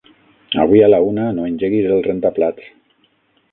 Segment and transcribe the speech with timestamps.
[0.63, 2.69] Avui a la una no engeguis el rentaplats.